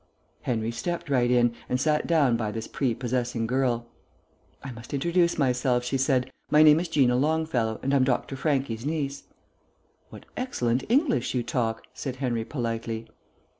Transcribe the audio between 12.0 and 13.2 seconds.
Henry politely.